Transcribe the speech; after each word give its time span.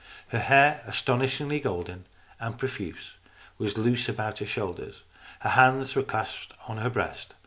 Her 0.29 0.39
hair, 0.39 0.81
astonishingly 0.87 1.59
golden 1.59 2.07
and 2.39 2.57
profuse, 2.57 3.11
was 3.59 3.77
loose 3.77 4.09
about 4.09 4.39
her 4.39 4.47
shoulders. 4.47 5.03
Her 5.41 5.49
hands 5.51 5.93
were 5.95 6.01
clasped 6.01 6.53
on 6.67 6.77
her 6.79 6.89
breast. 6.89 7.35